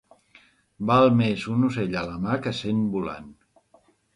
Val 0.91 1.09
més 1.19 1.45
un 1.55 1.67
ocell 1.69 1.99
a 2.01 2.03
la 2.09 2.17
mà 2.27 2.41
que 2.47 2.57
cent 2.63 2.83
volant. 2.97 3.33